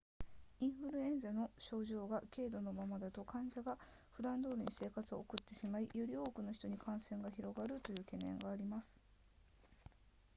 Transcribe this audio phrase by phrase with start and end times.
[0.61, 3.77] インフルエンザの症状が軽度のままだと患者が
[4.13, 8.99] ふだんどおりに生活を送ってしまいより多くの人に感染が広がるという懸念があります